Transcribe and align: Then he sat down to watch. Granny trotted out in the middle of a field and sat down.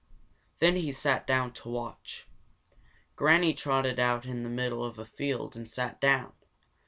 Then 0.57 0.77
he 0.77 0.91
sat 0.91 1.27
down 1.27 1.53
to 1.53 1.69
watch. 1.69 2.25
Granny 3.15 3.53
trotted 3.53 3.99
out 3.99 4.25
in 4.25 4.41
the 4.41 4.49
middle 4.49 4.83
of 4.83 4.97
a 4.97 5.05
field 5.05 5.55
and 5.55 5.69
sat 5.69 6.01
down. 6.01 6.33